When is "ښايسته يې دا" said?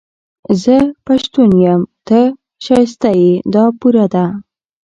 2.65-3.63